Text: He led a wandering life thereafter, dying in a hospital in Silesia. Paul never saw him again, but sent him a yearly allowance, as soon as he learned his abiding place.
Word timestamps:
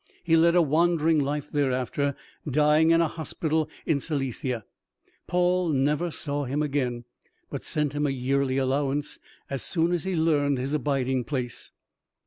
He 0.23 0.35
led 0.35 0.55
a 0.55 0.63
wandering 0.63 1.19
life 1.19 1.51
thereafter, 1.51 2.15
dying 2.49 2.89
in 2.89 3.01
a 3.01 3.07
hospital 3.07 3.69
in 3.85 3.99
Silesia. 3.99 4.65
Paul 5.27 5.69
never 5.69 6.09
saw 6.09 6.45
him 6.45 6.63
again, 6.63 7.03
but 7.51 7.63
sent 7.63 7.93
him 7.93 8.07
a 8.07 8.09
yearly 8.09 8.57
allowance, 8.57 9.19
as 9.47 9.61
soon 9.61 9.91
as 9.91 10.03
he 10.03 10.15
learned 10.15 10.57
his 10.57 10.73
abiding 10.73 11.25
place. 11.25 11.71